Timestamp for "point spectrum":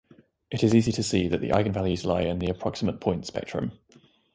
2.99-3.73